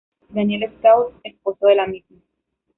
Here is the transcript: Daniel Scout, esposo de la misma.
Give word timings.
Daniel 0.31 0.67
Scout, 0.79 1.13
esposo 1.23 1.67
de 1.67 1.75
la 1.75 1.85
misma. 1.85 2.17